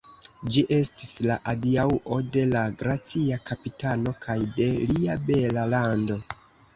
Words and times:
Ĝi 0.53 0.61
estis 0.75 1.09
la 1.31 1.33
adiaŭo 1.51 2.15
de 2.37 2.45
la 2.53 2.63
gracia 2.79 3.37
kapitano 3.49 4.15
kaj 4.25 4.39
de 4.57 4.71
lia 4.93 5.19
bela 5.29 5.67
lando. 5.75 6.19